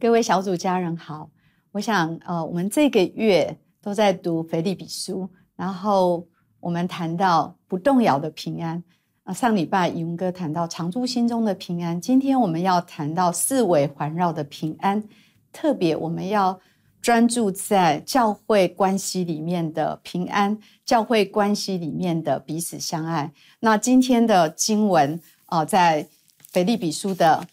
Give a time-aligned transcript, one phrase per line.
[0.00, 1.28] 各位小组家人好，
[1.72, 6.26] 我想呃，我们这个月都在读腓立比书，然后
[6.58, 8.82] 我们谈到不动摇的平安
[9.24, 9.34] 啊。
[9.34, 15.04] 上礼拜宇文哥谈到常驻心中的平安，今天我们要谈到四围环绕的平安，
[15.52, 16.58] 特别我们要
[17.02, 23.30] 专注在教会关系里面的平安，教会关系里面的彼此相爱。
[23.60, 26.08] 那今天的经文啊，在
[26.50, 27.46] 腓立比书的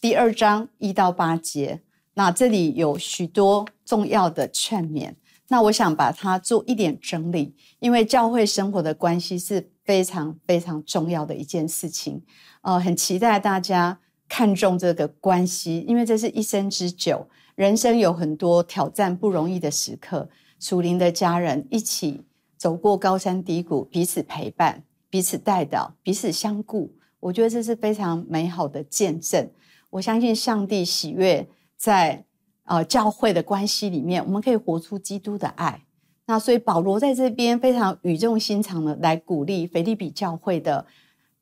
[0.00, 1.82] 第二章一到八节。
[2.14, 5.14] 那这里有许多重要的劝勉，
[5.48, 12.22] 那我想把它做一点整理，因为教会生活的关系是非常非常重要的一件事情。
[12.62, 22.24] 呃，很期待大家看重这个关系，因为这是一生之久，人生有很多挑战不容易的时刻，属灵的家人一起
[22.56, 29.48] 走过高山低谷，彼此陪伴，彼此带导，彼此相顾，我觉得这是非常美好的见证。
[29.90, 31.48] 我相信上帝喜悦。
[31.80, 32.26] 在
[32.64, 35.84] 呃教会的关系里面，我们可以活出基督的爱。
[36.26, 40.84] 那所以保罗在这边非常语重心长的来鼓励腓利比教会的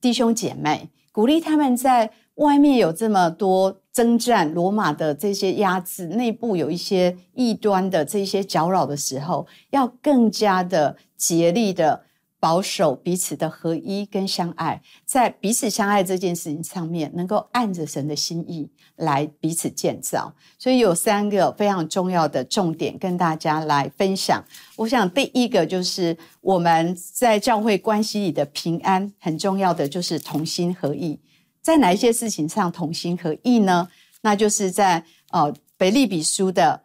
[0.00, 12.04] 弟兄姐妹，鼓励他们在外面有这么多征战、罗马的这些压制，内部有一些异端的这些搅扰的时候，要更加的竭力的。
[12.40, 20.32] 保守彼此的合一跟相爱，在彼此相爱这件事情上面，能够按着神的心意来彼此建造。
[20.58, 24.44] 所以有三个非常重要的重点跟大家来分享。
[24.76, 31.18] 我想第一个就是我们在教会关系里的平安，很重要的就是同心合意。
[31.60, 33.88] 在哪一些事情上同心合意呢？
[34.22, 36.84] 那就是在呃腓利比书的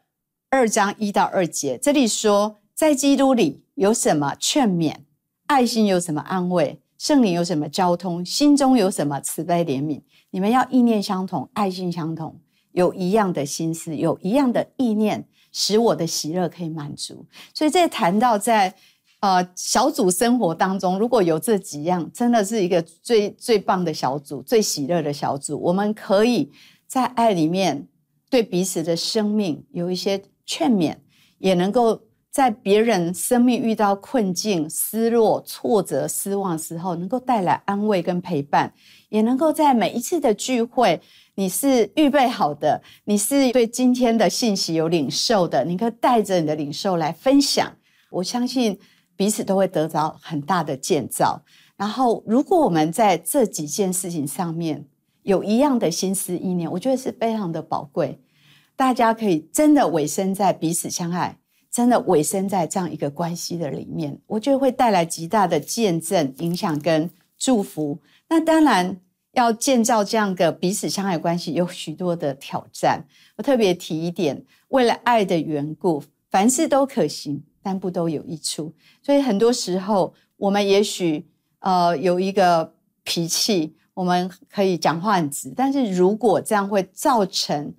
[0.49, 4.95] 二章一到二节，这里说，在基督里有什么劝勉？
[5.47, 6.79] 爱心有什么安慰？
[6.97, 8.23] 圣灵有什么交通？
[8.25, 10.01] 心中有什么慈悲怜悯？
[10.29, 12.39] 你们要意念相同，爱心相同，
[12.71, 17.25] 有一样的心思，有一样的意念，使我的喜乐可以满足。
[17.53, 18.73] 所以，在谈到在
[19.19, 25.59] 呃小组生活当中，如果有这几样，真的是一个最最棒的小组，最喜乐的小组。
[25.59, 26.49] 我们可以
[26.87, 27.87] 在爱里面
[28.29, 30.95] 对彼此的生命有一些劝勉，
[31.39, 32.01] 也能够。
[32.33, 38.73] 在别人生命遇到困境、失落、挫折、失望时候，能够带来安慰跟陪伴，
[39.09, 40.99] 也能够在每一次的聚会，
[41.35, 47.71] 你是预备好的，你是对今天的信息有领受的，你可以带着你的领受来分享。
[48.09, 48.79] 我相信
[49.15, 51.39] 彼此都会得到很大的建造。
[51.77, 54.87] 然后，如果我们在这几件事情上面
[55.21, 58.19] 有一样的心思意念，我觉得是非常的宝贵。
[58.75, 61.37] 大家可以真的委身在彼此相爱。
[61.73, 67.97] 真的委身在这样一个关系的里面，我觉得会带来极大的见证、影响跟祝福。
[68.29, 69.01] 那当然
[69.31, 73.03] 要建造这样的彼此相爱关系，有许多的挑战。
[73.37, 78.71] 我特别提一点：为了爱的缘故，凡事都可行，但不都有益处。
[79.01, 87.73] 所以很多时候，我们也许呃有一个脾气，我们可以讲话很直，但是如果这样会造成。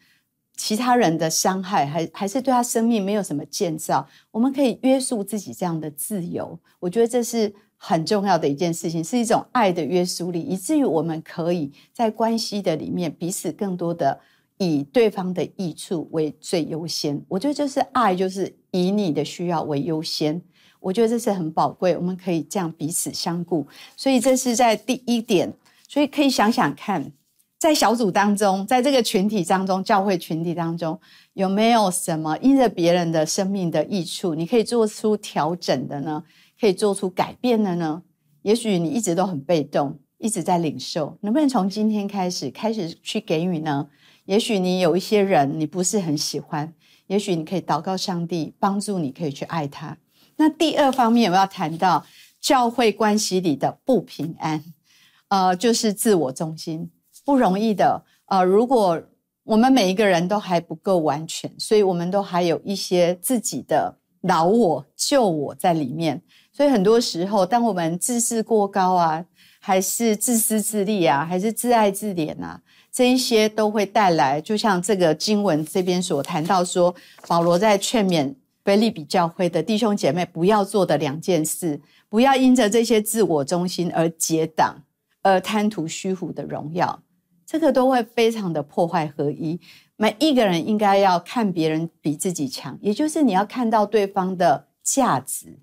[0.57, 4.07] 其他人的伤害，还还是对他生命没有什么建造。
[4.31, 14.21] 我们可以约束自己这样的自由，我觉得这是很重要的一件事情，是一种爱的约束力，以至于我们可以在关系的里面彼此更多的
[14.59, 17.21] 以对方的益处为最优先。
[17.29, 20.41] 我觉得就是爱，就是以你的需要为优先。
[20.79, 23.67] 我觉得这是很宝贵，我们可以这样彼此相顾。
[23.97, 25.53] 所以这是在第一点，
[25.89, 27.13] 所以可以想想看。
[27.65, 31.01] 在小组当中，在这个群体当中，教会群体当中，
[31.33, 36.23] 有没有什么因着别人的生命的益处，你可以做出调整的呢？
[36.61, 38.03] 可以做出改变的呢？
[38.43, 43.89] 也许你一直都很被动，一直在领受，能不能从今天开始开始去给予呢？
[44.27, 46.71] 也许你有一些人你不是很喜欢，
[47.07, 49.97] 也许你可以祷告上帝帮助你，可以去爱他。
[50.37, 52.05] 那第二方面，我要谈到
[52.43, 54.63] 教会关系里的不平安，
[55.29, 56.91] 呃，就是自我中心。
[57.25, 59.03] 不容易的，呃，如果
[59.45, 66.23] 我们每一个人都还不够完全，所以我们都还有一些自己的老我、旧我在里面，
[66.53, 69.25] 所以很多时候，当我们自视过高啊，
[69.61, 72.61] 还是自私自利啊，还是自爱自怜啊，
[72.91, 76.95] 这一些都会带来，就像这个经文这边所谈到说，
[77.27, 78.35] 保罗在劝勉
[78.65, 81.79] 菲利比教会的弟兄姐妹不要做的两件事，
[82.09, 84.83] 不要因着这些自我中心而结党，
[85.23, 87.03] 而贪图虚浮的荣耀。
[87.55, 89.61] 这个都会非常的破坏合一。
[89.95, 95.57] 每一个人应该要看别人比自己强，也就是你要看到对方的价值。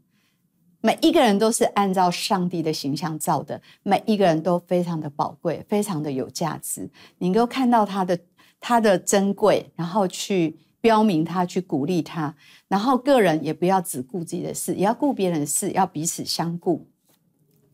[0.80, 6.90] 每一个人都是按照上帝的形象造的，每一个人都非常的宝贵，非常的有价值。
[7.18, 8.18] 你能够看到他的
[8.62, 12.34] 他的珍贵，然后去标明他，去鼓励他，
[12.70, 16.88] 然后个人也不要只顾自己的事，也要顾别人的事，要彼此相顾。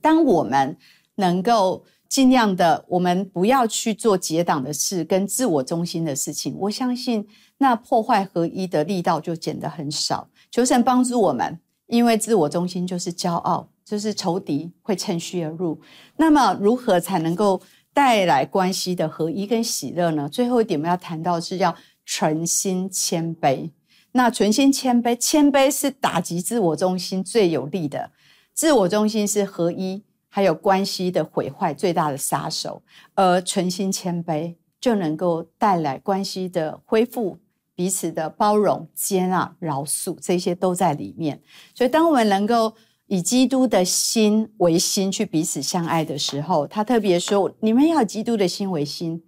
[0.01, 0.75] 当我们
[1.13, 7.27] 能够尽量的，我们不要去做结党的事跟自我中心的事情，我相信
[7.57, 10.30] 那破坏合一的力道就减得很少。
[10.51, 15.80] 求神帮助我们，因为自我中心就是骄傲，就是仇敌会趁虚而入。
[16.18, 17.62] 那么如何才能够？
[17.94, 20.30] 带来关系的合一跟喜乐呢？
[20.30, 21.75] 最后一点我们要谈到是要
[22.06, 23.71] 存心谦卑。
[24.12, 28.12] 那存心谦卑，谦卑是打击自我中心最有力的。
[28.53, 30.03] 自我中心是合一
[30.38, 32.84] 还有关系的毁坏最大的杀手，
[33.16, 37.39] 而存心谦卑就能够带来关系的恢复、
[37.74, 41.42] 彼此的包容、接纳、饶恕，这些都在里面。
[41.74, 42.75] 所以，当我们能够。
[43.10, 49.24] 以基督的心为心去彼此相爱的时候，他特别说：“你们要基督的心为心。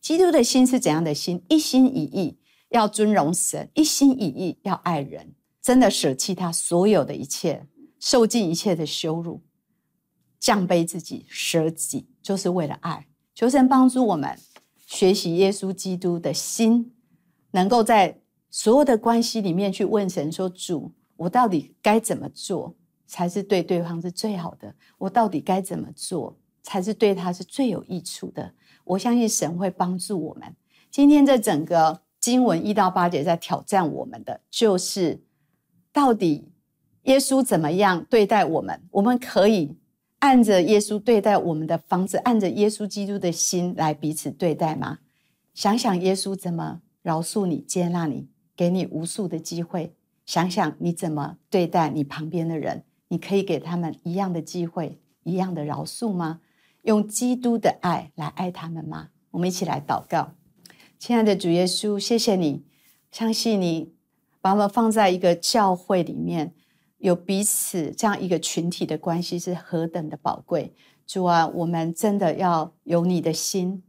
[0.00, 1.40] 基督的心是怎样的心？
[1.48, 2.40] 一心一意
[2.70, 7.68] 要尊荣神，一心一意要爱人，真的舍弃他所有的一切，
[8.00, 9.40] 受尽一切的羞辱，
[10.40, 13.06] 降卑自己，舍己，就是为了爱。
[13.34, 14.36] 求神帮助我们
[14.86, 16.92] 学习耶稣基督的心，
[17.52, 18.18] 能够在
[18.50, 22.74] 所有的关系里面去问神说：主，我到底该怎么做？”
[23.12, 24.72] 才是对对方是最好的。
[24.96, 28.54] 我到底该怎么做才是对他是最有益处的？
[28.84, 30.54] 我相信神会帮助我们。
[30.92, 35.20] 今天这整个经文一到八节在挑战我们的，就是
[35.92, 36.52] 到底
[37.02, 38.80] 耶稣怎么样对待我们？
[38.92, 39.76] 我们可以
[40.20, 45.00] 按着耶稣对待我们的方式，按着耶稣基督的心来彼此对待吗？
[45.52, 49.94] 想想耶稣怎么饶恕你、接纳你、给你无数的机会，
[50.24, 52.84] 想想你怎么对待你旁边的人。
[53.08, 56.40] 你可以给他们一样的机会，一样的饶恕吗？
[56.82, 59.08] 用基督的爱来爱他们吗？
[59.32, 60.34] 我们一起来祷告，
[60.98, 62.64] 亲爱的主耶稣，谢谢你，
[63.10, 63.92] 相信你
[64.40, 66.54] 把我们放在一个教会里面，
[67.00, 70.74] 有彼此这样一个群体的关系是何等的宝贵。
[71.06, 73.82] 主啊，我们真的要有你的心，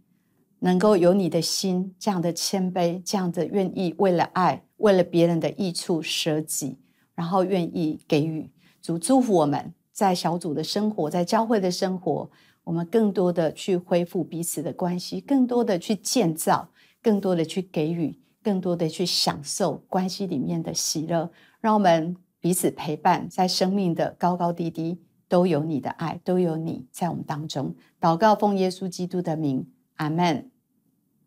[0.59, 6.79] 能够有你的心这样的谦卑，这样的愿意为了爱，为了别人的益处舍己，
[7.13, 8.49] 然后愿意给予。
[8.81, 12.31] 主祝福我们在小组的生活，在教会的生活，
[12.63, 16.69] 我们更多的去恢复彼此的关系，更多的去建造，
[17.03, 21.29] 更多的去给予，更多的去享受关系里面的喜乐。
[21.59, 24.99] 让我们彼此陪伴，在生命的高高低低
[25.29, 27.73] 都有你的爱，都有你在我们当中。
[28.01, 29.65] 祷告奉耶稣基督的名，
[29.95, 30.50] 阿门。